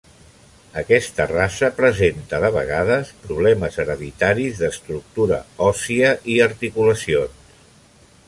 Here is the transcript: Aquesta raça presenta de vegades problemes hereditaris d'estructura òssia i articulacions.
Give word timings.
Aquesta 0.81 1.25
raça 1.31 1.67
presenta 1.79 2.39
de 2.45 2.49
vegades 2.55 3.11
problemes 3.27 3.77
hereditaris 3.83 4.61
d'estructura 4.63 5.39
òssia 5.69 6.15
i 6.37 6.39
articulacions. 6.47 7.61